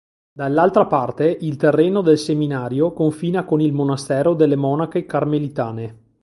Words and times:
Dall'altra 0.31 0.87
parte, 0.87 1.27
il 1.41 1.57
terreno 1.57 2.01
del 2.01 2.17
seminario 2.17 2.91
confina 2.91 3.45
con 3.45 3.61
il 3.61 3.71
monastero 3.71 4.33
delle 4.33 4.55
monache 4.55 5.05
carmelitane. 5.05 5.97